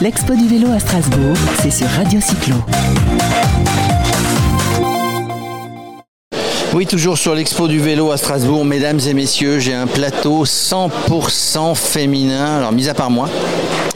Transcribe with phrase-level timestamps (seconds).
[0.00, 2.54] L'expo du vélo à Strasbourg, c'est sur Radio Cyclo.
[6.72, 11.74] Oui, toujours sur l'expo du vélo à Strasbourg, mesdames et messieurs, j'ai un plateau 100%
[11.74, 13.28] féminin, alors mis à part moi,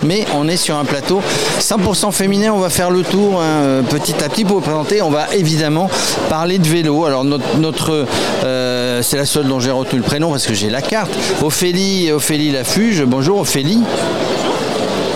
[0.03, 1.23] mais on est sur un plateau
[1.61, 5.11] 100% féminin, on va faire le tour hein, petit à petit pour vous présenter, on
[5.11, 5.89] va évidemment
[6.29, 7.05] parler de vélo.
[7.05, 8.07] Alors notre,
[8.43, 12.11] euh, c'est la seule dont j'ai retenu le prénom parce que j'ai la carte, Ophélie,
[12.11, 13.85] Ophélie Lafuge, bonjour Ophélie.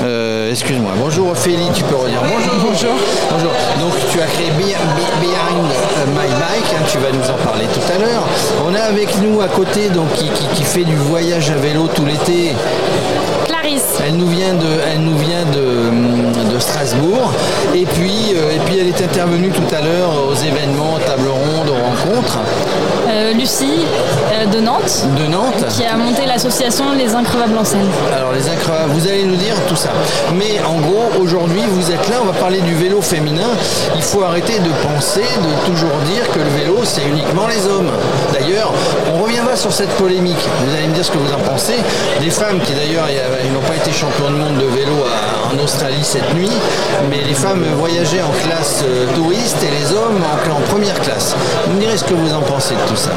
[0.03, 0.93] Euh, excuse-moi.
[0.99, 2.55] Bonjour Ophélie, tu peux redire bonjour.
[2.61, 2.95] Bonjour.
[3.31, 3.51] Bonjour.
[3.81, 4.77] Donc tu as créé Behind
[6.15, 8.23] My Bike, hein, tu vas nous en parler tout à l'heure.
[8.67, 10.09] On a avec nous à côté donc
[10.55, 12.53] qui, fait du voyage à vélo tout l'été.
[13.47, 14.01] Clarisse.
[14.07, 15.91] Elle nous vient de, elle nous vient de,
[16.57, 17.33] de Strasbourg.
[17.75, 21.69] Et puis, euh, et puis elle est intervenue tout à l'heure aux événements, tables rondes,
[21.69, 22.39] aux rencontres.
[23.09, 23.85] Euh, Lucie
[24.53, 25.05] de Nantes.
[25.19, 25.65] De Nantes.
[25.71, 27.89] Qui a monté l'association Les Increvables en scène.
[28.15, 29.91] Alors les Increvables, vous allez nous dire tout ça.
[30.35, 33.49] Mais en gros, aujourd'hui, vous êtes là, on va parler du vélo féminin.
[33.95, 37.91] Il faut arrêter de penser, de toujours dire que le vélo, c'est uniquement les hommes.
[38.33, 38.73] D'ailleurs,
[39.15, 40.43] on reviendra sur cette polémique.
[40.67, 41.77] Vous allez me dire ce que vous en pensez.
[42.21, 43.07] Des femmes qui d'ailleurs
[43.53, 44.97] n'ont pas été champions du monde de vélo
[45.53, 46.46] en Australie cette nuit,
[47.11, 51.35] mais les femmes voyageaient en classe euh, touriste et les hommes en, en première classe.
[51.67, 53.11] Vous me direz ce que vous en pensez de tout ça.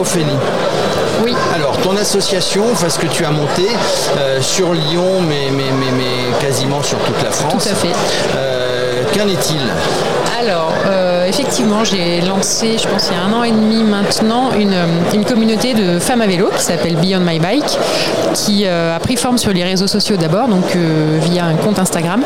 [0.00, 0.38] Ophélie.
[1.22, 1.34] Oui.
[1.54, 3.68] Alors, ton association, enfin ce que tu as monté
[4.18, 7.52] euh, sur Lyon, mais, mais, mais, quasiment sur toute la France.
[7.52, 7.92] Tout à fait.
[8.36, 9.60] Euh, qu'en est-il?
[10.40, 14.50] Alors, euh, effectivement, j'ai lancé, je pense il y a un an et demi maintenant,
[14.52, 17.78] une, communauté de femmes à vélo qui s'appelle Beyond My Bike,
[18.34, 20.76] qui a pris forme sur les réseaux sociaux d'abord, donc
[21.22, 22.22] via un compte Instagram.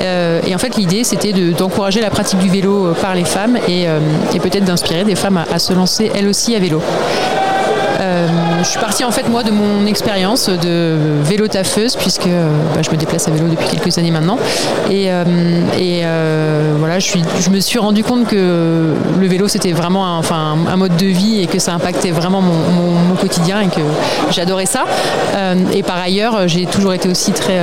[0.00, 3.86] et en fait, l'idée, c'était d'encourager la pratique du vélo par les femmes et,
[4.40, 6.82] peut-être d'inspirer des femmes à, se lancer elles aussi à vélo.
[8.14, 8.28] Euh,
[8.62, 12.80] je suis partie en fait moi de mon expérience de vélo taffeuse puisque euh, bah,
[12.82, 14.38] je me déplace à vélo depuis quelques années maintenant.
[14.90, 20.56] Et, euh, voilà je, me suis rendu compte que le vélo c'était vraiment un, enfin,
[20.70, 22.54] un mode de vie et que ça impactait vraiment mon,
[23.20, 23.80] quotidien et que
[24.32, 24.84] j'adorais ça.
[25.72, 27.60] Et par ailleurs j'ai toujours été aussi très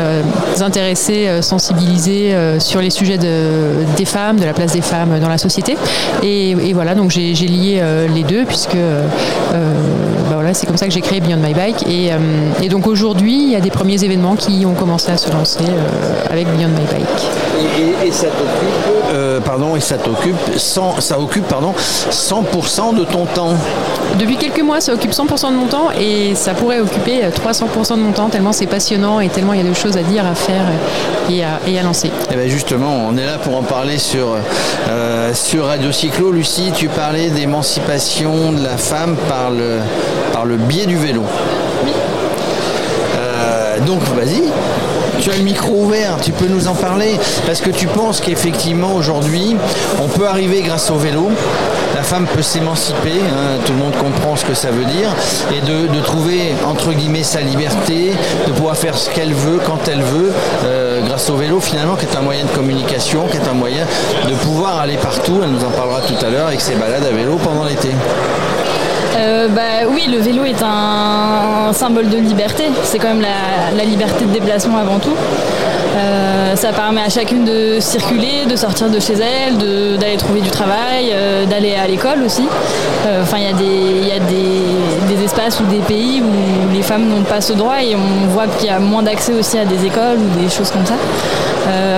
[0.61, 5.37] intéressée sensibilisée sur les sujets de, des femmes de la place des femmes dans la
[5.37, 5.77] société.
[6.23, 7.83] Et, voilà donc j'ai lié
[8.13, 8.77] les deux puisque
[10.51, 11.87] voilà, c'est comme ça que j'ai créé Beyond My Bike.
[11.87, 15.31] Et, euh, donc aujourd'hui, il y a des premiers événements qui ont commencé à se
[15.31, 18.05] lancer euh, avec Beyond My Bike.
[18.05, 23.53] Et, ça t'occupe, euh, pardon, et ça t'occupe, ça occupe pardon, 100% de ton temps.
[24.19, 28.01] Depuis quelques mois, ça occupe 100% de mon temps et ça pourrait occuper 300% de
[28.01, 30.35] mon temps tellement c'est passionnant et tellement il y a de choses à dire, à
[30.35, 30.65] faire
[31.29, 32.07] et à, et à lancer.
[32.07, 34.35] Et eh bien justement, on est là pour en parler sur,
[35.33, 36.31] sur Radio Cyclo.
[36.31, 39.79] Lucie, tu parlais d'émancipation de la femme par le,
[40.33, 41.23] par le biais du vélo.
[43.17, 44.43] Euh, donc vas-y,
[45.21, 48.95] tu as le micro ouvert, tu peux nous en parler, parce que tu penses qu'effectivement
[48.95, 49.55] aujourd'hui,
[50.01, 51.29] on peut arriver grâce au vélo,
[51.95, 55.09] la femme peut s'émanciper, hein, tout le monde comprend ce que ça veut dire,
[55.51, 58.13] et de, trouver entre guillemets sa liberté,
[58.47, 60.31] de pouvoir faire ce qu'elle veut quand elle veut,
[60.65, 63.85] euh, grâce au vélo finalement, qui est un moyen de communication, qui est un moyen
[64.27, 67.15] de pouvoir aller partout, elle nous en parlera tout à l'heure avec ses balades à
[67.15, 67.89] vélo pendant l'été.
[69.17, 72.65] Euh, bah, Oui, le vélo est un, symbole de liberté.
[72.83, 75.15] C'est quand même la, liberté de déplacement avant tout.
[75.95, 79.57] Euh, ça permet à chacune de circuler, de sortir de chez elle,
[79.97, 82.43] d'aller trouver du travail, euh, d'aller à l'école aussi.
[83.21, 83.43] Enfin, il
[84.07, 87.81] y a, des, des, espaces ou des pays où les femmes n'ont pas ce droit
[87.81, 90.71] et on voit qu'il y a moins d'accès aussi à des écoles ou des choses
[90.71, 90.95] comme ça.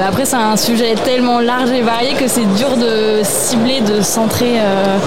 [0.07, 4.59] après, c'est un sujet tellement large et varié que c'est dur de cibler, de centrer.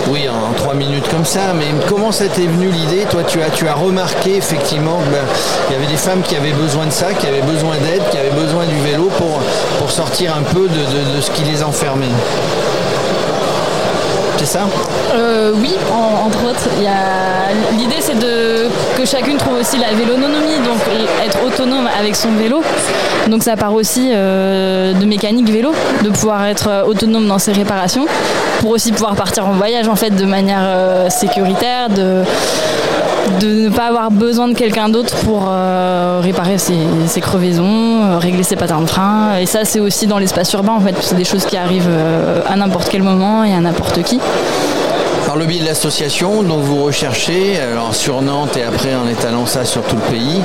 [0.08, 3.04] Oui, en trois minutes comme ça, mais comment ça t'est venu l'idée?
[3.10, 6.52] Toi, tu as, tu as remarqué effectivement qu'il ben, y avait des femmes qui avaient
[6.52, 9.35] besoin de ça, qui avaient besoin d'aide, qui avaient besoin du vélo pour,
[9.78, 12.06] pour sortir un peu de, ce qui les enfermait.
[14.38, 14.60] C'est ça?
[15.14, 15.74] Euh, Oui,
[16.24, 16.68] entre autres.
[17.78, 18.68] L'idée, c'est de...
[18.96, 20.78] que chacune trouve aussi la vélonomie, donc
[21.24, 22.62] être autonome avec son vélo.
[23.28, 25.72] Donc ça part aussi euh, de mécanique vélo,
[26.02, 28.06] de pouvoir être autonome dans ses réparations,
[28.60, 32.22] pour aussi pouvoir partir en voyage en fait de manière euh, sécuritaire, de,
[33.40, 38.42] de ne pas avoir besoin de quelqu'un d'autre pour euh, réparer ses, crevaisons, euh, régler
[38.42, 39.36] ses patins de frein.
[39.38, 41.90] Et ça c'est aussi dans l'espace urbain en fait, c'est des choses qui arrivent
[42.46, 44.20] à n'importe quel moment et à n'importe qui.
[45.26, 49.44] Par le biais de l'association, dont vous recherchez, alors sur Nantes et après en étalant
[49.44, 50.40] ça sur tout le pays,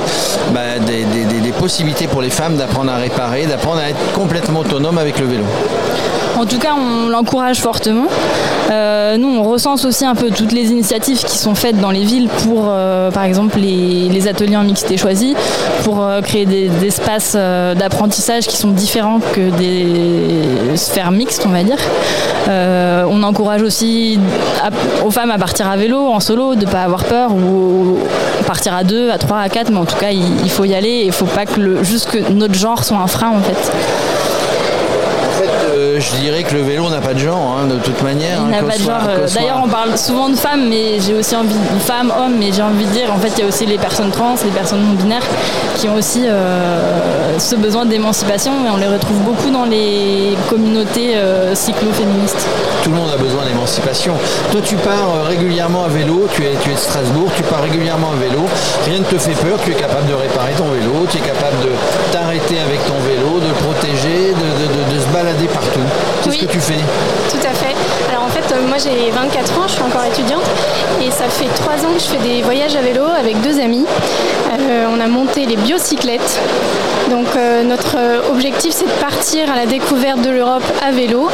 [0.52, 5.20] bah, des possibilités pour les femmes d'apprendre à réparer, d'apprendre à être complètement autonome avec
[5.20, 5.44] le vélo.
[6.42, 8.08] En tout cas, on l'encourage fortement.
[8.72, 12.02] Euh, nous, on recense aussi un peu toutes les initiatives qui sont faites dans les
[12.02, 15.36] villes pour, euh, par exemple, les, ateliers en mixité choisis,
[15.84, 21.62] pour euh, créer des, espaces d'apprentissage qui sont différents que des sphères mixtes, on va
[21.62, 21.78] dire.
[22.48, 24.18] on encourage aussi
[25.04, 27.98] aux femmes à partir à vélo, en solo, de ne pas avoir peur, ou
[28.48, 30.88] partir à deux, à trois, à quatre, mais en tout cas, il, faut y aller
[30.88, 33.40] et il ne faut pas que le, juste que notre genre soit un frein, en
[33.42, 33.70] fait
[36.02, 38.40] je dirais que le vélo n'a pas de genre, hein, de toute manière.
[38.44, 39.02] Il n'a hein, pas de genre.
[39.08, 42.52] Euh, d'ailleurs, on parle souvent de femmes, mais j'ai aussi envie de femmes, hommes, mais
[42.52, 44.82] j'ai envie de dire, en fait, il y a aussi les personnes trans, les personnes
[44.82, 45.26] non binaires,
[45.76, 51.16] qui ont aussi euh, ce besoin d'émancipation, et on les retrouve beaucoup dans les communautés
[51.16, 52.46] euh, cyclo-féministes.
[52.82, 54.14] Tout le monde a besoin d'émancipation.
[54.50, 58.12] Toi, tu pars régulièrement à vélo, tu es, tu es de Strasbourg, tu pars régulièrement
[58.12, 58.42] à vélo,
[58.86, 61.60] rien ne te fait peur, tu es capable de réparer ton vélo, tu es capable
[61.62, 61.70] de
[62.10, 64.81] t'arrêter avec ton vélo, de le protéger, de
[65.12, 65.80] se balader partout.
[66.24, 66.78] Qu'est-ce que tu fais
[67.30, 67.74] Tout à fait.
[68.10, 70.44] Alors en fait, euh, moi j'ai 24 ans, je suis encore étudiante
[71.02, 73.84] et ça fait 3 ans que je fais des voyages à vélo avec deux amis.
[74.52, 76.40] Euh, on a monté les biocyclettes.
[77.10, 77.96] Donc euh, notre
[78.30, 81.28] objectif c'est de partir à la découverte de l'Europe à vélo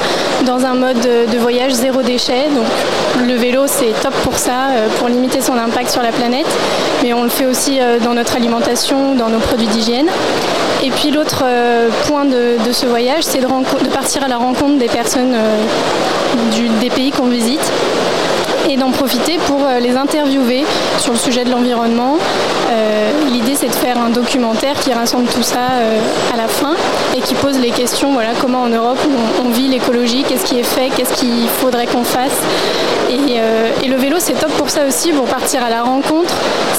[0.47, 2.49] dans un mode de voyage zéro déchet.
[2.55, 6.47] Donc le vélo c'est top pour ça, pour limiter son impact sur la planète,
[7.03, 10.09] mais on le fait aussi dans notre alimentation, dans nos produits d'hygiène.
[10.83, 11.45] Et puis l'autre
[12.07, 15.37] point de, ce voyage c'est de, partir à la rencontre des personnes
[16.81, 17.73] des pays qu'on visite
[18.69, 20.65] et d'en profiter pour euh, les interviewer
[20.99, 22.17] sur le sujet de l'environnement.
[22.71, 26.01] Euh, l'idée c'est de faire un documentaire qui rassemble tout ça euh,
[26.33, 26.75] à la fin
[27.17, 28.99] et qui pose les questions, voilà, comment en Europe
[29.43, 32.39] on, vit l'écologie, qu'est-ce qui est fait, qu'est-ce qu'il faudrait qu'on fasse.
[33.11, 36.31] Et, le vélo c'est top pour ça aussi, pour partir à la rencontre.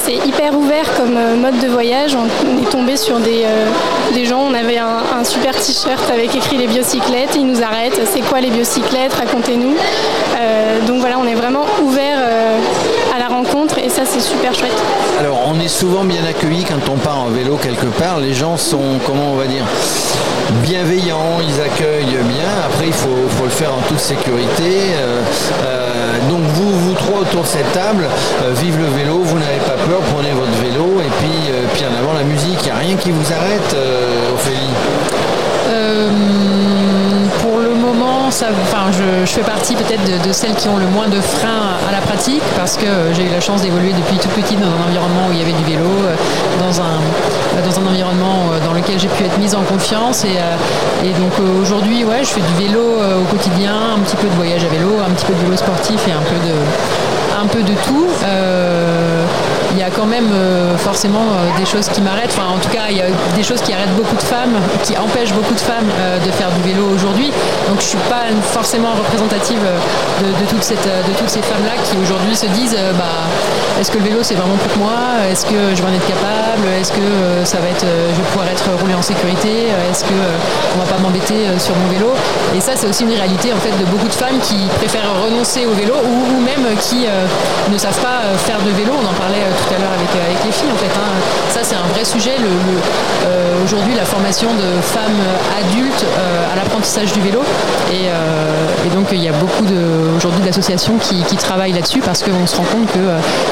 [0.04, 2.14] C'est hyper ouvert comme mode de voyage.
[2.14, 3.46] On est tombé sur des,
[4.14, 8.20] des gens, on avait un, super t-shirt avec écrit les biocyclettes, ils nous arrêtent, c'est
[8.20, 9.74] quoi les biocyclettes, racontez-nous.
[10.86, 12.58] donc voilà, on est vraiment ouvert euh,
[13.14, 14.76] à la rencontre et ça c'est super chouette.
[15.18, 18.18] Alors on est souvent bien accueillis quand on part en vélo quelque part.
[18.18, 19.64] Les gens sont, comment on va dire,
[20.62, 22.50] bienveillants, ils accueillent bien.
[22.66, 23.08] Après il faut,
[23.42, 24.94] le faire en toute sécurité.
[24.94, 25.20] Euh,
[25.64, 28.04] euh, donc vous, vous trois autour de cette table,
[28.56, 32.12] vive le vélo, vous n'avez pas peur, prenez votre vélo et puis, puis en avant
[32.12, 33.76] la musique, il n'y a rien qui vous arrête,
[34.34, 35.09] Ophélie
[38.48, 42.00] enfin, je, fais partie peut-être de, celles qui ont le moins de freins à la
[42.00, 45.28] pratique parce que euh, j'ai eu la chance d'évoluer depuis toute petite dans un environnement
[45.28, 46.14] où il y avait du vélo, euh,
[46.58, 47.00] dans un,
[47.56, 50.24] euh, dans un environnement dans lequel j'ai pu être mise en confiance.
[50.24, 54.64] Et, donc aujourd'hui, ouais, je fais du vélo au quotidien, un petit peu de voyage
[54.64, 56.54] à vélo, un petit peu de vélo sportif et un peu de,
[57.42, 58.06] un peu de tout
[60.00, 62.32] quand même euh, forcément euh, des choses qui m'arrêtent.
[62.32, 64.96] Enfin, en tout cas, il y a des choses qui arrêtent beaucoup de femmes, qui
[64.96, 67.30] empêchent beaucoup de femmes euh, de faire du vélo aujourd'hui.
[67.68, 72.34] Donc, je suis pas forcément représentative de, toute cette, de toutes ces femmes-là qui aujourd'hui
[72.34, 73.28] se disent bah,
[73.78, 74.96] est-ce que le vélo c'est vraiment pour moi?
[75.30, 76.66] Est-ce que je vais en être capable?
[76.80, 79.68] Est-ce que ça va être, je vais pouvoir être roulé en sécurité?
[79.90, 80.20] Est-ce que
[80.74, 82.12] on va pas m'embêter sur mon vélo?
[82.56, 85.66] Et ça, c'est aussi une réalité en fait de beaucoup de femmes qui préfèrent renoncer
[85.66, 87.06] au vélo ou, même qui
[87.70, 88.92] ne savent pas faire de vélo.
[88.96, 90.92] On en parlait tout à l'heure avec, euh, avec, les filles en fait.
[90.96, 91.12] Hein.
[91.50, 92.36] Ça c'est un vrai sujet.
[92.38, 95.22] Euh, aujourd'hui la formation de femmes
[95.58, 97.42] adultes euh, à l'apprentissage du vélo.
[97.92, 98.08] Et,
[98.94, 99.64] donc il y a beaucoup
[100.16, 102.98] aujourd'hui d'associations qui, travaillent là-dessus parce qu'on se rend compte que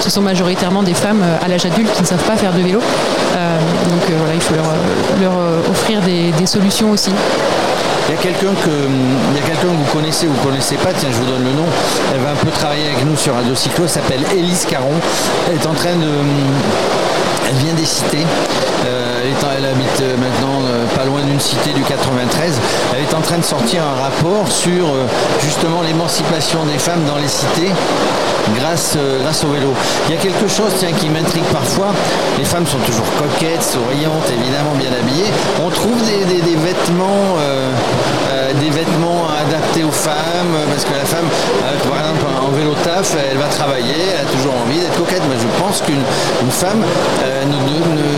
[0.01, 2.81] ce sont majoritairement des femmes à l'âge adulte qui ne savent pas faire de vélo.
[2.81, 5.35] donc voilà, il faut leur,
[5.71, 7.13] offrir des, solutions aussi.
[8.09, 11.19] Il y a quelqu'un que, que vous connaissez ou vous ne connaissez pas, tiens je
[11.19, 11.67] vous donne le nom,
[12.15, 14.95] elle va un peu travailler avec nous sur Radio Cyclo, elle s'appelle Élise Caron.
[15.47, 16.09] Elle est en train de.
[17.51, 18.25] Elle vient des cités.
[18.87, 22.59] Euh, elle, habite euh, maintenant euh, pas loin d'une cité du 93.
[22.95, 24.87] Elle est en train de sortir un rapport sur
[25.41, 27.73] justement l'émancipation des femmes dans les cités
[28.57, 29.73] grâce, grâce au vélo.
[30.09, 31.93] Il y a quelque chose tiens, qui m'intrigue parfois.
[32.39, 35.33] Les femmes sont toujours coquettes, souriantes, évidemment bien habillées.
[35.65, 37.37] On trouve des, vêtements,
[38.61, 41.29] des vêtements adaptés aux femmes, parce que la femme,
[41.89, 45.23] par exemple, en vélo taf, elle va travailler, elle a toujours envie d'être coquette.
[45.29, 46.85] Mais je pense qu'une femme,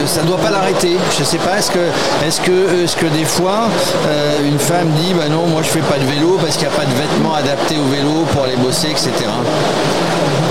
[0.06, 0.96] ça ne doit pas l'arrêter.
[1.14, 3.68] Je ne sais pas, est-ce que, est que, est que des fois,
[4.06, 6.74] euh, une femme dit, bah non, moi je fais pas de vélo parce qu'il n'y
[6.74, 9.10] a pas de vêtements adaptés au vélo pour aller bosser, etc.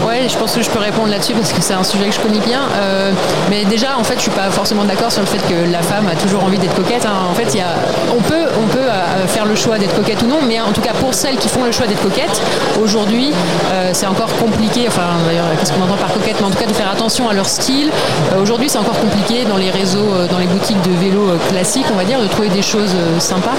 [0.05, 2.19] Ouais, je pense que je peux répondre là-dessus parce que c'est un sujet que je
[2.19, 2.61] connais bien.
[2.75, 3.11] Euh,
[3.49, 6.07] mais déjà, en fait, je suis pas forcément d'accord sur le fait que la femme
[6.07, 7.05] a toujours envie d'être coquette.
[7.05, 7.27] hein.
[7.29, 7.75] En fait, y a,
[8.11, 10.81] on peut, on peut euh, faire le choix d'être coquette ou non, mais en tout
[10.81, 12.41] cas pour celles qui font le choix d'être coquette,
[12.81, 13.31] aujourd'hui,
[13.73, 14.85] euh, c'est encore compliqué.
[14.87, 17.33] Enfin, d'ailleurs, qu'est-ce qu'on entend par coquette Mais en tout cas, de faire attention à
[17.33, 17.91] leur style.
[18.39, 22.03] Aujourd'hui, c'est encore compliqué dans les réseaux, dans les boutiques de vélo classiques, on va
[22.03, 23.55] dire, de trouver des choses sympas.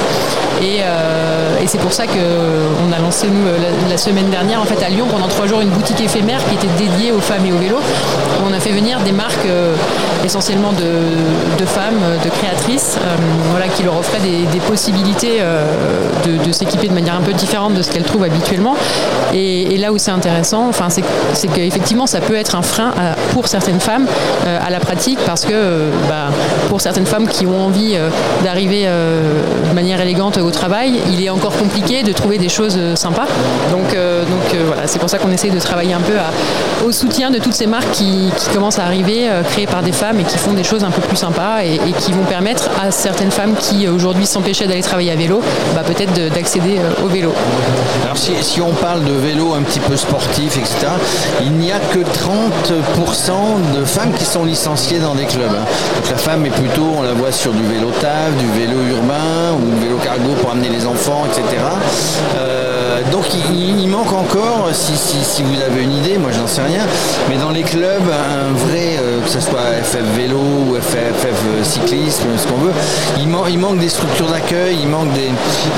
[0.63, 0.81] Et,
[1.67, 2.19] c'est pour ça que
[2.85, 5.61] on a lancé nous la, la semaine dernière en fait à Lyon pendant trois jours
[5.61, 7.79] une boutique éphémère qui était dédiée aux femmes et au vélo.
[8.47, 9.75] On a fait venir des marques euh,
[10.25, 13.17] essentiellement de, femmes, de créatrices, euh,
[13.51, 15.65] voilà, qui leur offraient des, possibilités euh,
[16.45, 18.77] de, s'équiper de manière un peu différente de ce qu'elles trouvent habituellement.
[19.35, 22.93] Et, là où c'est intéressant, enfin, c'est qu'effectivement ça peut être un frein
[23.33, 24.07] pour certaines femmes
[24.47, 26.29] à la pratique parce que bah,
[26.69, 27.97] pour certaines femmes qui ont envie
[28.45, 33.27] d'arriver de manière élégante au travail, il est encore compliqué de trouver des choses sympas.
[33.71, 36.19] Donc, donc voilà, c'est pour ça qu'on essaye de travailler un peu
[36.87, 40.19] au soutien de toutes ces marques qui, commencent à arriver, euh, créées par des femmes
[40.21, 43.31] et qui font des choses un peu plus sympas et, qui vont permettre à certaines
[43.31, 45.41] femmes qui euh, aujourd'hui s'empêchaient d'aller travailler à vélo,
[45.75, 47.33] bah, peut-être de- d'accéder euh, au vélo.
[48.05, 50.75] Alors si, on parle de vélo un petit peu sportif, etc.,
[51.43, 55.51] il n'y a que 30% de femmes qui sont licenciées dans des clubs.
[55.51, 55.65] hein.
[56.01, 59.53] Donc la femme est plutôt, on la voit sur du vélo taf, du vélo urbain
[59.57, 61.45] ou du vélo cargo pour amener les enfants, etc.
[62.39, 62.70] Euh,
[63.11, 66.83] donc il, manque encore, si, vous avez une idée, moi j'en sais rien,
[67.29, 71.65] mais dans les clubs, un vrai, euh, que ce soit FF vélo ou FF, FF
[71.65, 72.73] cyclisme, ce qu'on veut,
[73.19, 75.31] il, man- il manque des structures d'accueil, il manque, des,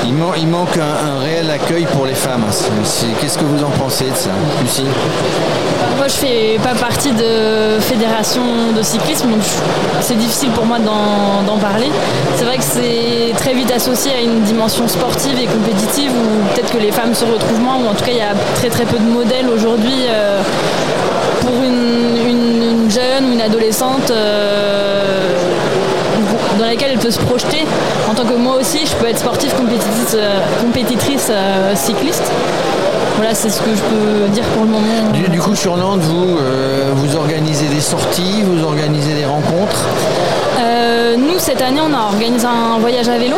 [0.05, 2.43] il, man- il manque un, réel accueil pour les femmes.
[3.21, 4.29] Qu'est-ce que vous en pensez de ça,
[4.61, 4.85] Lucie?
[5.97, 8.41] Moi, je fais pas partie de fédération
[8.75, 9.41] de cyclisme, donc
[10.01, 11.87] c'est difficile pour moi d'en parler.
[12.35, 16.71] C'est vrai que c'est très vite associé à une dimension sportive et compétitive où peut-être
[16.71, 18.85] que les femmes se retrouvent moins, ou en tout cas il y a très très
[18.85, 20.41] peu de modèles aujourd'hui euh,
[21.41, 24.11] pour une, une- une jeune ou une adolescente.
[24.11, 25.37] euh,
[26.59, 27.65] dans laquelle elle peut se projeter.
[28.09, 31.31] En tant que moi aussi, je peux être sportive, compétitrice, euh, compétitrice
[31.73, 32.31] cycliste.
[33.17, 35.09] Voilà, c'est ce que je peux dire pour le moment.
[35.13, 36.37] du, du coup, sur Nantes, vous,
[36.95, 39.87] vous organisez des sorties, vous organisez des rencontres?
[41.17, 43.37] Nous, cette année, on a organisé un voyage à vélo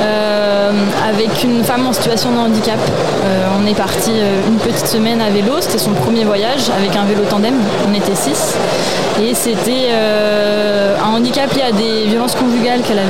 [0.00, 0.72] euh,
[1.08, 2.78] avec une femme en situation de handicap.
[3.24, 5.54] Euh, on est parti euh, une petite semaine à vélo.
[5.60, 7.54] C'était son premier voyage avec un vélo tandem.
[7.88, 8.54] On était six.
[9.22, 13.00] Et c'était un handicap lié à des violences conjugales qu'elle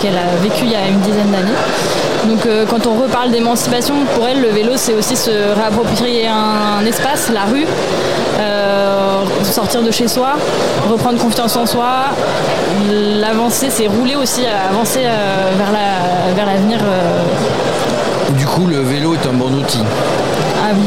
[0.00, 2.09] qu'elle a vécu il y a une dizaine d'années.
[2.28, 6.80] Donc euh, quand on reparle d'émancipation, pour elle, le vélo, c'est aussi se réapproprier un,
[6.80, 7.66] un espace, la rue,
[8.38, 10.34] euh, sortir de chez soi,
[10.90, 11.86] reprendre confiance en soi.
[12.90, 16.78] L'avancer, c'est rouler aussi, avancer euh, vers la- vers l'avenir.
[18.36, 19.82] Du coup, le vélo est un bon outil.
[20.62, 20.82] ah oui,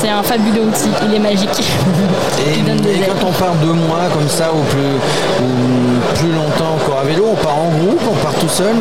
[0.00, 1.50] c'est un fabuleux outil, il est magique.
[2.38, 2.62] Et,
[3.08, 4.94] quand on part deux mois comme ça, ou plus,
[5.42, 8.74] ou plus longtemps encore à vélo, on part en groupe, on part tout seul?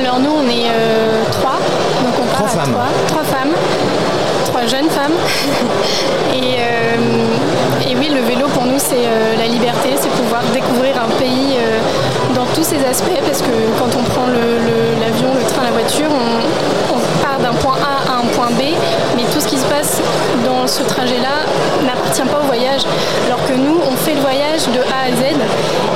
[0.00, 1.58] Alors nous, on est euh, trois,
[2.02, 2.72] donc on part Trois à femmes.
[2.72, 3.52] trois, trois femmes,
[4.46, 5.12] trois jeunes femmes.
[6.34, 10.94] et, euh, et oui, le vélo pour nous, c'est euh, la liberté, c'est pouvoir découvrir
[10.96, 11.56] un pays
[12.34, 15.70] dans tous ses aspects, parce que quand on prend le- le- l'avion, le, train, la
[15.72, 18.62] voiture, on, on part d'un point A à un point B,
[19.40, 20.00] tout ce qui se passe
[20.44, 21.46] dans ce trajet-là
[21.86, 22.82] n'appartient pas au voyage,
[23.26, 25.22] alors que nous, on fait le voyage de A à Z,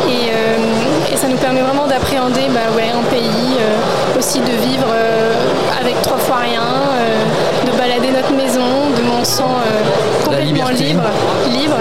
[0.08, 4.52] et, euh, et ça nous permet vraiment d'appréhender bah ouais, un pays, euh, aussi de
[4.66, 5.34] vivre euh,
[5.78, 6.62] avec trois fois rien,
[7.66, 9.56] de balader notre maison, de mon sang
[10.24, 11.02] complètement libre.
[11.50, 11.76] libre.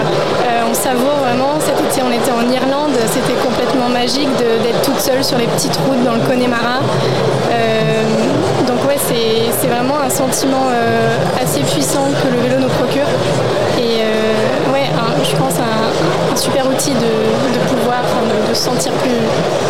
[0.68, 5.24] On savoure vraiment, cet été on était en Irlande, c'était complètement magique d'être toute seule
[5.24, 6.80] sur les petites routes dans le Connemara.
[8.66, 13.06] Donc ouais, c'est vraiment un sentiment euh, assez puissant que le vélo nous procure.
[13.78, 14.86] Et euh, ouais,
[15.22, 18.02] je pense un, un super outil de, de pouvoir,
[18.48, 19.10] de, se sentir plus,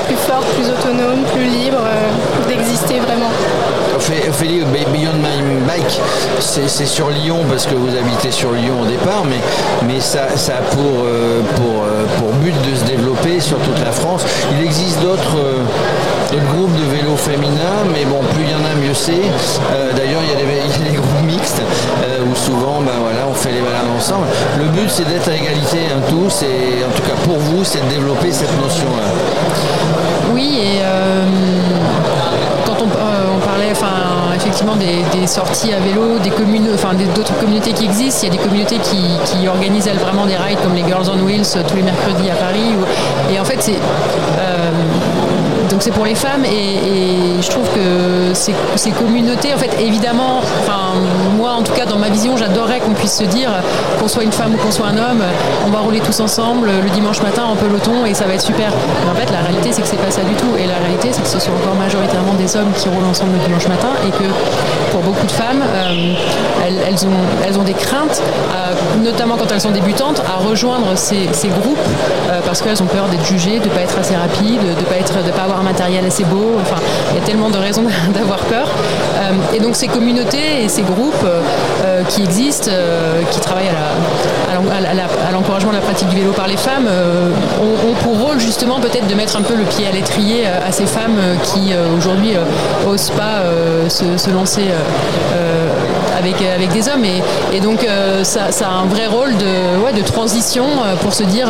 [0.07, 0.17] plus
[0.55, 3.31] plus autonome, plus libre, euh, d'exister vraiment.
[3.97, 6.01] Ophé- Ophélie, Be- Beyond My Bike,
[6.41, 9.39] c'est sur Lyon parce que vous habitez sur Lyon au départ, mais,
[9.87, 11.05] mais ça, ça a pour,
[11.57, 11.85] pour,
[12.19, 14.25] pour but de se développer sur toute la France.
[14.53, 15.37] Il existe d'autres
[16.35, 19.13] d'autres groupes de vélos féminins, mais bon, plus il y en a, mieux c'est.
[19.73, 21.63] Euh, D'ailleurs, il y, a des- groupes mixtes
[22.03, 24.27] euh, où souvent ben, voilà, on fait les balades ensemble.
[24.59, 27.85] Le but, c'est d'être à égalité un tous, et en tout cas pour vous, c'est
[27.85, 29.09] de développer cette notion-là.
[30.33, 31.25] Oui, et euh,
[32.67, 37.73] quand on, on parlait enfin, effectivement des, sorties à vélo, des communes, enfin d'autres communautés
[37.73, 40.85] qui existent, il y a des communautés qui, qui organisent vraiment des rides comme les
[40.85, 42.75] Girls on Wheels tous les mercredis à Paris.
[43.33, 43.79] et en fait, c'est.
[45.75, 50.95] Donc c'est pour les femmes et, je trouve que ces, communautés, en fait, évidemment, enfin,
[51.37, 53.51] moi en tout cas dans ma vision, j'adorerais qu'on puisse se dire
[53.99, 55.23] qu'on soit une femme ou qu'on soit un homme,
[55.67, 58.71] on va rouler tous ensemble le dimanche matin en peloton et ça va être super.
[59.05, 60.57] Mais en fait, la réalité, c'est que c'est pas ça du tout.
[60.57, 63.45] Et la réalité, c'est que ce sont encore majoritairement des hommes qui roulent ensemble le
[63.45, 64.31] dimanche matin et que
[64.93, 66.15] pour beaucoup de femmes, euh,
[66.87, 68.23] elles, ont, des craintes,
[69.03, 71.77] notamment quand elles sont débutantes, à rejoindre ces, groupes
[72.31, 75.25] euh, parce qu'elles ont peur d'être jugées, de pas être assez rapide, de pas, être,
[75.25, 76.57] de pas avoir matériel assez beau.
[76.61, 76.81] Enfin,
[77.11, 78.69] il y a tellement de raisons d'avoir peur.
[78.69, 81.27] Euh, et donc ces communautés et ces groupes
[82.09, 82.71] qui existent,
[83.31, 86.89] qui travaillent à l'encouragement de la pratique du vélo par les femmes,
[87.61, 90.87] ont, pour rôle justement peut-être de mettre un peu le pied à l'étrier à ces
[90.87, 92.35] femmes qui aujourd'hui
[92.85, 93.43] n'osent pas
[93.89, 94.65] se, lancer
[96.17, 97.05] avec, avec des hommes.
[97.05, 97.87] Et, donc
[98.23, 100.65] ça, a un vrai rôle de, ouais, de transition
[101.01, 101.49] pour se dire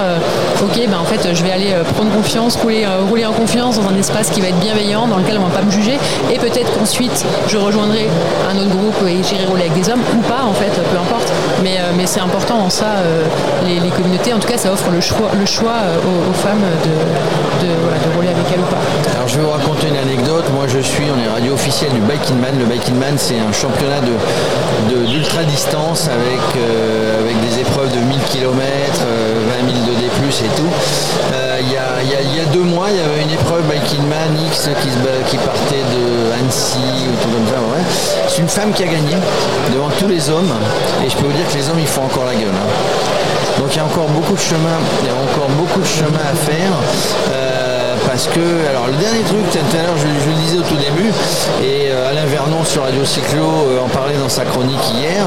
[0.63, 3.97] ok ben en fait je vais aller prendre confiance, rouler, rouler en confiance dans un
[3.97, 5.99] espace qui va être bienveillant, dans lequel on va pas me juger.
[6.33, 8.09] Et peut-être qu'ensuite je rejoindrai
[8.51, 11.33] un autre groupe et j'irai rouler avec des hommes ou pas en fait, peu importe.
[11.63, 13.03] Mais, mais c'est important en ça,
[13.67, 18.15] les, communautés, en tout cas ça offre le choix, le choix aux, femmes de, de,
[18.15, 18.81] rouler avec elles ou pas.
[19.17, 20.45] Alors je vais vous raconter une anecdote.
[20.55, 22.53] Moi je suis, on est radio officielle du Biking Man.
[22.59, 24.01] Le Biking Man c'est un championnat
[24.89, 30.49] d'ultra distance avec, euh, avec des épreuves de 1000 km, 20 000 de D+, et
[30.57, 30.71] tout.
[31.33, 34.89] Euh, il y, a, deux mois, il y avait une épreuve Biking Man X qui,
[35.31, 37.55] qui partait de Annecy ou tout comme ça.
[38.29, 39.17] C'est une femme qui a gagné
[39.73, 40.53] devant tous les hommes.
[41.05, 42.49] Et je peux vous dire que les hommes, ils font encore la gueule.
[42.49, 43.15] Hein.
[43.59, 46.25] Donc il y a encore beaucoup de chemin, il y a encore beaucoup de chemin
[46.31, 46.73] à faire.
[47.33, 47.54] Euh,
[48.07, 51.11] parce que, alors le dernier truc, tout à l'heure je, le disais au tout début,
[51.63, 53.45] et euh, Alain Vernon sur Radio Cyclo
[53.83, 55.27] en parlait dans sa chronique hier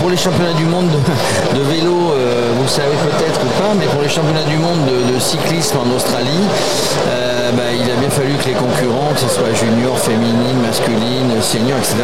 [0.00, 0.88] pour les championnats du monde
[1.54, 4.80] de, vélo, euh, vous le savez peut-être ou pas, mais pour les championnats du monde
[4.86, 6.40] de, cyclisme en Australie,
[7.08, 7.19] euh,
[7.52, 11.78] bah, il a bien fallu que les concurrents, que ce soit junior, féminine, masculine, senior,
[11.78, 11.96] etc.,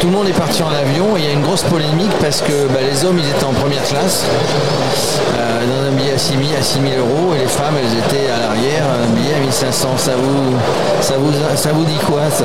[0.00, 2.40] tout le monde est parti en avion et il y a une grosse polémique parce
[2.42, 4.24] que bah, les hommes, ils étaient en première classe,
[5.36, 8.84] euh, dans un billet à 6 000, euros, et les femmes, elles étaient à l'arrière,
[9.02, 9.88] un billet à 1500.
[9.96, 10.56] Ça vous,
[11.00, 12.44] ça vous, ça vous dit quoi, ça?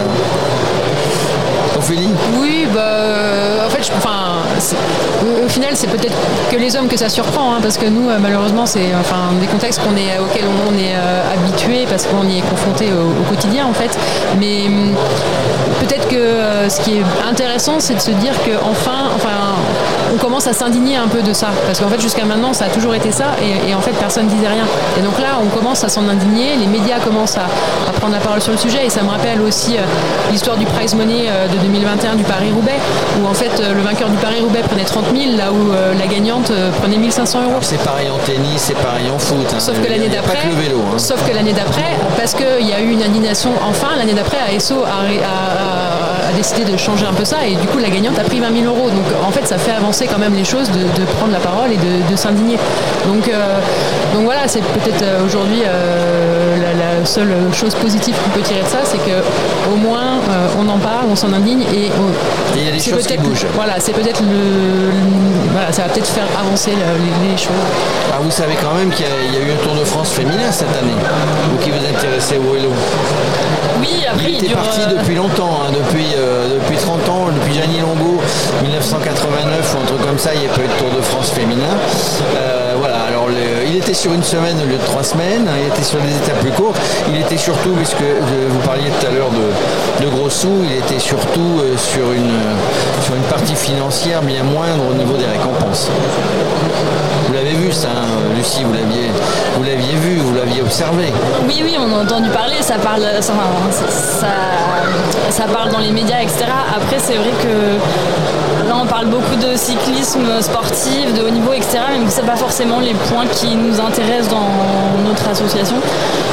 [2.40, 4.38] Oui, bah, en fait, enfin,
[5.44, 6.16] au final, c'est peut-être
[6.52, 9.48] que les hommes que ça surprend, hein, parce que nous, euh, malheureusement, c'est enfin, des
[9.48, 13.74] contextes est, auxquels on est euh, habitué, parce qu'on y est confronté au, quotidien, en
[13.74, 13.98] fait.
[14.40, 14.94] Mais hum,
[15.82, 19.47] peut-être que euh, ce qui est intéressant, c'est de se dire qu'enfin, enfin,
[20.14, 21.48] on commence à s'indigner un peu de ça.
[21.66, 24.32] Parce qu'en fait, jusqu'à maintenant, ça a toujours été ça, et, en fait, personne ne
[24.32, 24.66] disait rien.
[24.98, 27.48] Et donc là, on commence à s'en indigner, les médias commencent à,
[27.98, 29.76] prendre la parole sur le sujet, et ça me rappelle aussi
[30.32, 32.78] l'histoire du prize money de 2021 du Paris-Roubaix,
[33.20, 36.52] où en fait, le vainqueur du Paris-Roubaix prenait 30 000, là où euh, la gagnante
[36.52, 37.60] euh, prenait 1500 euros.
[37.62, 39.46] C'est pareil en tennis, c'est pareil en foot.
[39.54, 39.60] Hein.
[39.60, 40.98] Sauf que l'année d'après, hein.
[40.98, 44.84] sauf que l'année d'après, parce qu'il y a eu une indignation enfin, l'année d'après, ASO
[44.84, 48.40] a, a, décidé de changer un peu ça et du coup la gagnante a pris
[48.40, 48.90] 20 000 euros.
[48.90, 51.78] Donc en fait, ça fait avancer quand même les choses de, prendre la parole et
[51.78, 52.58] de, s'indigner.
[53.08, 53.60] Donc, euh,
[54.14, 58.98] donc voilà, c'est peut-être aujourd'hui la, seule chose positive qu'on peut tirer de ça, c'est
[58.98, 59.22] que
[59.72, 60.07] au moins
[60.58, 61.92] on en parle, on s'en indigne et,
[62.56, 63.46] il y a des choses qui bougent.
[63.54, 64.92] Voilà, c'est peut-être le,
[65.52, 67.52] voilà, ça va peut-être faire avancer les, choses.
[68.12, 70.70] Ah, vous savez quand même qu'il y, a eu un Tour de France féminin cette
[70.70, 70.98] année,
[71.52, 72.70] vous qui vous intéressez au vélo.
[73.80, 77.54] Oui, après il était parti euh, depuis longtemps, hein, depuis, euh, depuis 30 ans, depuis
[77.54, 78.22] Gianni Longo,
[78.64, 81.30] 1989 ou un truc comme ça, il n'y a pas eu de Tour de France
[81.30, 81.78] féminin.
[82.36, 82.97] Euh, voilà,
[83.68, 86.40] il était sur une semaine au lieu de trois semaines, il était sur des étapes
[86.40, 86.78] plus courtes,
[87.10, 91.62] il était surtout, puisque vous parliez tout à l'heure de, gros sous, il était surtout
[91.78, 92.40] sur, une,
[93.04, 95.90] sur une partie financière bien moindre au niveau des récompenses.
[97.28, 99.12] Vous l'avez vu ça, hein, Lucie, vous l'aviez,
[99.58, 101.12] vous l'aviez vu, vous l'aviez observé.
[101.46, 103.34] Oui, oui, on a entendu parler, ça parle, ça,
[105.30, 106.46] ça, parle dans les médias, etc.
[106.74, 111.80] Après, c'est vrai que là, on parle beaucoup de cyclisme sportif, de haut niveau, etc.
[112.02, 115.76] Mais ce n'est pas forcément les points qui nous intéressent dans notre association.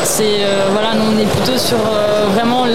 [0.04, 2.66] C'est euh, voilà, nous on est plutôt sur euh, vraiment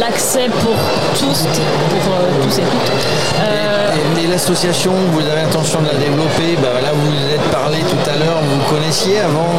[0.00, 0.76] l'accès pour
[1.18, 1.42] tous,
[1.90, 3.91] pour euh, tous et toutes.
[4.22, 6.56] Et, l'association, vous avez l'intention de la développer.
[6.60, 8.40] Bah, là, vous vous êtes parlé tout à l'heure.
[8.42, 9.50] Vous connaissiez avant,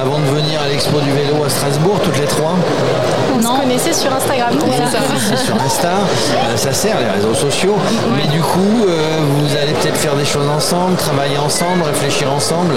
[0.00, 2.54] avant de venir à l'expo du vélo à Strasbourg, toutes les trois.
[3.36, 4.54] On se connaissait sur Instagram.
[4.90, 5.36] Ça.
[5.36, 5.92] sur Insta,
[6.56, 7.76] ça sert les réseaux sociaux.
[8.16, 12.74] Mais du coup, vous allez peut-être faire des choses ensemble, travailler ensemble, réfléchir ensemble.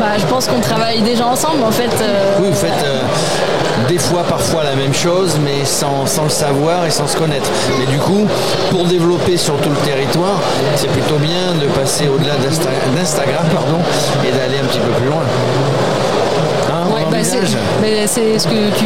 [0.00, 1.90] Bah, je pense qu'on travaille déjà ensemble en fait
[2.38, 3.02] vous faites euh,
[3.88, 7.48] des fois, parfois la même chose, mais sans, le savoir et sans se connaître.
[7.78, 8.26] Mais du coup,
[8.70, 10.11] pour développer sur tout le territoire,
[10.76, 12.34] c'est plutôt bien de passer au-delà
[12.96, 13.78] d'Instagram pardon,
[14.26, 15.22] et d'aller un petit peu plus loin.
[16.70, 18.84] Hein, bah, c'est ce que tu.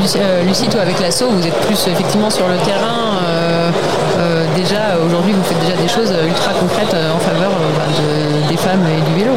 [0.00, 3.18] Lucie, euh, Lucie, toi, avec l'assaut, vous êtes plus effectivement sur le terrain.
[3.26, 3.70] euh,
[4.18, 8.56] euh, déjà, aujourd'hui, vous faites déjà des choses ultra concrètes en faveur bah, de- des
[8.56, 9.34] femmes et du vélo.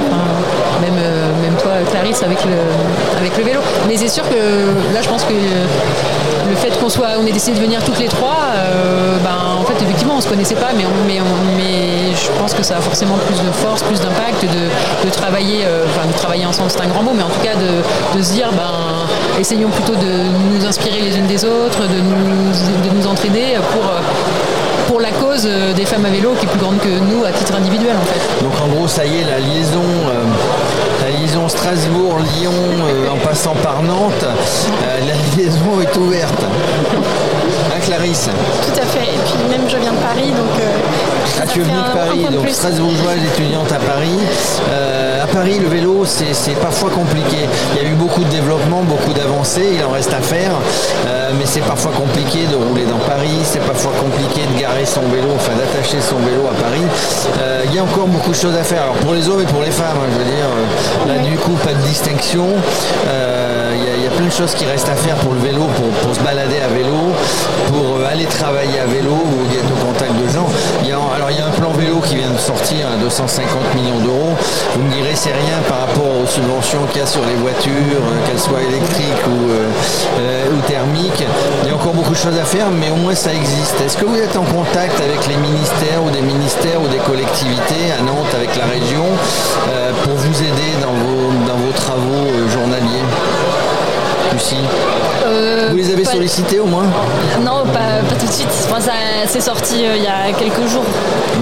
[1.91, 3.59] Clarisse, avec le, vélo.
[3.87, 7.57] Mais c'est sûr que là, je pense que le fait qu'on soit, on ait décidé
[7.57, 10.85] de venir toutes les trois, euh, ben, en fait, effectivement, on se connaissait pas, mais,
[12.15, 16.07] je pense que ça a forcément plus de force, plus d'impact, de, travailler, euh, enfin,
[16.07, 19.07] de travailler ensemble, c'est un grand mot, mais en tout cas, de, se dire, ben,
[19.39, 23.99] essayons plutôt de nous inspirer les unes des autres, de nous, de entraider pour, euh,
[24.87, 27.31] pour la cause euh, des femmes à vélo qui est plus grande que nous à
[27.31, 28.43] titre individuel, en fait.
[28.43, 30.23] Donc en gros, ça y est, la liaison, euh,
[31.49, 32.53] Strasbourg-Lyon
[32.87, 36.43] euh, en passant par Nantes, euh, la liaison est ouverte.
[36.43, 38.29] Hein, Clarisse?
[41.55, 44.19] Tu es de Paris, donc strasbourgeoise étudiante à Paris.
[44.71, 47.47] Euh, à Paris, le vélo, c'est parfois compliqué.
[47.75, 50.51] Il y a eu beaucoup de développement, beaucoup d'avancées, il en reste à faire,
[51.07, 55.01] euh, mais c'est parfois compliqué de rouler dans Paris, c'est parfois compliqué de garer son
[55.03, 56.83] vélo, enfin d'attacher son vélo à Paris.
[57.39, 59.45] Euh, il y a encore beaucoup de choses à faire, alors pour les hommes et
[59.45, 60.49] pour les femmes, hein, je veux dire.
[61.07, 62.47] euh, Là, du coup, pas de distinction.
[63.07, 63.34] Euh,
[64.05, 65.65] il y a plein de choses qui restent à faire pour le vélo,
[66.03, 66.93] pour, se balader à vélo,
[67.69, 70.45] pour euh, aller travailler à vélo ou être au contact de gens.
[71.15, 74.35] Alors il y a un plan vélo qui vient de sortir à 250 millions d'euros.
[74.75, 77.71] Vous me direz c'est rien par rapport aux subventions qu'il y a sur les voitures,
[77.73, 81.25] euh, qu'elles soient électriques ou, euh, ou thermiques.
[81.63, 83.81] Il y a encore beaucoup de choses à faire, mais au moins ça existe.
[83.83, 87.89] Est-ce que vous êtes en contact avec les ministères ou des ministères ou des collectivités
[87.97, 89.07] à Nantes, avec la région,
[90.03, 91.14] pour vous aider dans vos
[94.53, 96.85] Euh, Vous les avez sollicités au moins
[97.41, 98.47] Non, pas, pas tout de suite.
[98.69, 98.91] Enfin, ça,
[99.27, 100.83] c'est sorti euh, il y a quelques jours.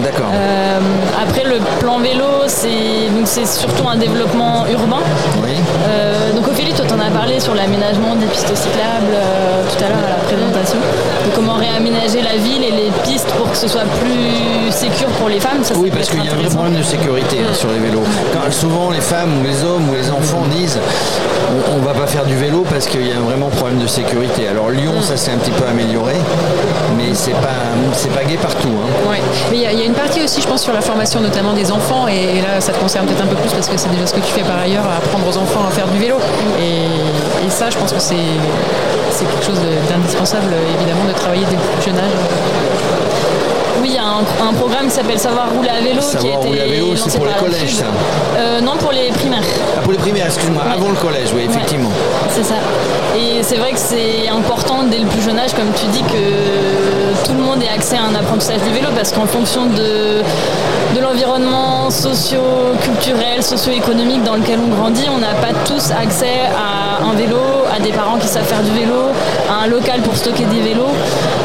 [0.03, 0.27] D'accord.
[0.33, 0.79] Euh,
[1.21, 5.01] après, le plan vélo, c'est surtout un développement urbain.
[5.43, 5.55] Oui.
[6.43, 10.03] Donc Ophélie, toi, t'en as parlé sur l'aménagement des pistes cyclables euh, tout à l'heure
[10.05, 10.77] à la présentation.
[11.25, 15.29] De comment réaménager la ville et les pistes pour que ce soit plus sécure pour
[15.29, 15.63] les femmes.
[15.63, 18.03] Ça, Oui, parce qu'il y a un vrai problème de sécurité hein, sur les vélos.
[18.33, 20.79] Quand souvent les femmes ou les hommes ou les enfants disent
[21.71, 23.87] on, on va pas faire du vélo parce qu'il y a un vraiment problème de
[23.87, 24.49] sécurité.
[24.49, 26.15] Alors Lyon, ça s'est un petit peu amélioré,
[27.23, 28.67] c'est pas pas partout.
[28.67, 29.15] hein.
[29.51, 32.07] Mais il y, a- une partie aussi, je pense, sur la formation notamment des enfants,
[32.07, 34.19] et, là, ça te concerne peut-être un peu plus parce que c'est déjà ce que
[34.19, 36.17] tu fais par ailleurs, apprendre aux enfants à faire du vélo.
[36.59, 38.15] Et, et ça, je pense que c'est
[39.25, 39.59] quelque chose
[39.89, 42.11] d'indispensable, évidemment, de travailler dès le plus jeune âge.
[43.83, 45.99] Oui, il y a un, un programme qui s'appelle Savoir rouler à vélo.
[45.99, 47.85] qui a Savoir été rouler à vélo, c'est pour les la collèges, ça.
[48.37, 49.43] Euh, Non, pour les primaires.
[49.77, 51.89] Ah, pour les primaires, excuse-moi, avant le collège, oui, effectivement.
[51.89, 52.55] Ouais, c'est ça.
[53.17, 57.25] Et c'est vrai que c'est important dès le plus jeune âge, comme tu dis, que
[57.25, 60.21] tout le monde ait accès à un apprentissage du vélo, parce qu'en fonction de,
[60.95, 67.13] de l'environnement socio-culturel, socio-économique dans lequel on grandit, on n'a pas tous accès à un
[67.13, 67.39] vélo,
[67.75, 69.09] à des parents qui savent faire du vélo,
[69.49, 70.93] à un local pour stocker des vélos.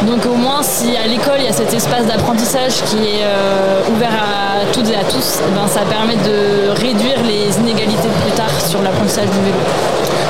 [0.07, 3.81] Donc au moins, si à l'école, il y a cet espace d'apprentissage qui est euh,
[3.95, 8.33] ouvert à toutes et à tous, eh ben, ça permet de réduire les inégalités plus
[8.33, 9.59] tard sur l'apprentissage du vélo.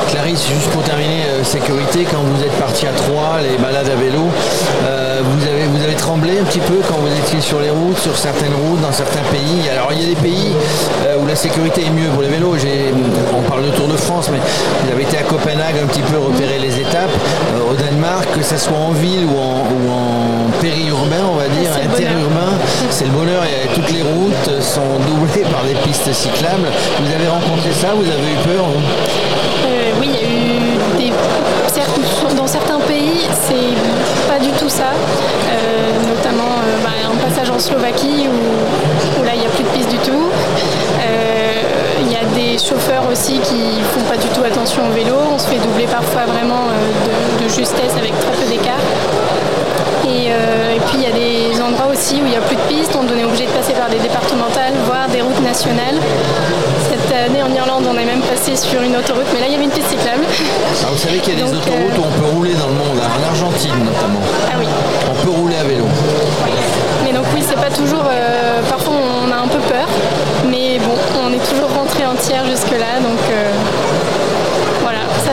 [0.08, 3.94] Clarisse, juste pour terminer, euh, sécurité, quand vous êtes parti à Troyes, les balades à
[3.94, 4.24] vélo,
[4.84, 7.98] euh, vous, avez, vous avez tremblé un petit peu quand vous étiez sur les routes,
[7.98, 9.68] sur certaines routes, dans certains pays.
[9.70, 10.52] Alors il y a des pays
[11.06, 12.54] euh, où la sécurité est mieux pour les vélos.
[13.36, 16.18] On parle de Tour de France, mais vous avez été à Copenhague un petit peu
[16.18, 17.10] repérer les étapes.
[17.54, 21.48] Euh, au Danemark, que ce soit en ville ou en, ou en périurbain, on va
[21.48, 22.10] dire, le bonheur.
[22.10, 22.52] interurbain,
[22.90, 23.42] c'est le bonheur.
[23.44, 26.68] Et toutes les routes sont doublées par des pistes cyclables.
[27.00, 28.64] Vous avez rencontré ça Vous avez eu peur
[29.66, 31.12] Euh, oui, il y a eu des.
[32.36, 33.54] Dans certains pays, c'est
[34.68, 34.92] ça.
[34.92, 39.68] Euh, notamment euh, bah, un passage en Slovaquie où, là, il n'y a plus de
[39.68, 40.28] piste du tout.
[41.00, 41.62] Euh,
[42.00, 45.14] Il y a des chauffeurs aussi qui font pas du tout attention au vélo.
[45.34, 46.68] On se fait doubler parfois vraiment
[47.42, 48.84] de justesse avec très peu d'écart.
[50.08, 52.56] Et, euh, et puis il y a des endroits aussi où il n'y a plus
[52.56, 56.00] de pistes, on est obligé de passer par des départementales, voire des routes nationales.
[56.88, 59.56] Cette année en Irlande, on est même passé sur une autoroute, mais là il y
[59.56, 60.24] avait une piste cyclable.
[60.80, 62.68] Alors, vous savez qu'il y a des Donc, autoroutes euh, où on peut rouler dans
[62.68, 64.24] le monde, en Argentine notamment.
[64.48, 64.66] Ah oui.
[65.10, 65.84] On peut rouler à vélo.
[67.04, 68.04] Mais donc oui, c'est pas toujours.
[68.08, 69.86] euh, parfois on a un peu peur,
[70.48, 73.52] mais bon, on est toujours rentré entière jusque-là, donc euh,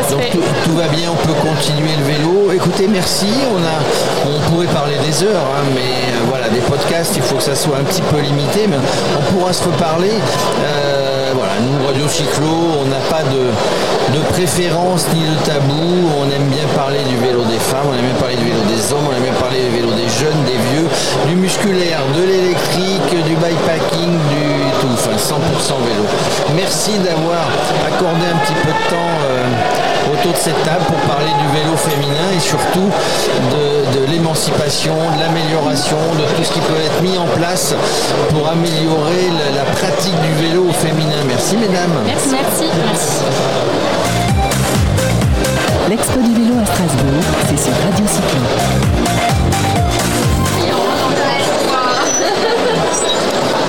[0.10, 2.52] Donc tout, va bien, on peut continuer le vélo.
[2.54, 3.28] Écoutez, merci.
[3.52, 7.36] On, a, on pourrait parler des heures, hein, mais euh, voilà, des podcasts, il faut
[7.38, 10.12] que ça soit un petit peu limité, mais on pourra se reparler.
[10.64, 12.48] Euh, voilà, nous, Radio Cyclo,
[12.82, 16.10] on n'a pas de, de préférence ni de tabou.
[16.22, 18.94] On aime bien parler du vélo des femmes, on aime bien parler du vélo des
[18.94, 20.88] hommes, on aime bien parler du vélo des jeunes, des vieux,
[21.28, 24.46] du musculaire, de l'électrique, du bikepacking, du
[24.82, 26.06] tout, enfin 100% vélo.
[26.56, 27.50] Merci d'avoir
[27.88, 29.44] accordé un petit peu de temps euh,
[30.32, 32.90] de cette table pour parler du vélo féminin et surtout
[33.52, 37.76] de, l'émancipation, de l'amélioration, de tout ce qui peut être mis en place
[38.30, 41.22] pour améliorer la, pratique du vélo féminin.
[41.28, 41.94] Merci mesdames.
[42.06, 42.66] Merci, merci.
[45.90, 49.25] L'Expo du vélo à Strasbourg, c'est sur Radio Cyclo.